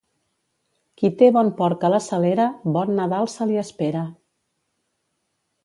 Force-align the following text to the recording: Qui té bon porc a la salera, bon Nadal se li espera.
Qui 1.01 1.11
té 1.19 1.27
bon 1.35 1.51
porc 1.59 1.85
a 1.89 1.91
la 1.95 1.99
salera, 2.07 2.47
bon 2.79 2.95
Nadal 3.01 3.31
se 3.37 3.49
li 3.53 3.63
espera. 3.67 4.03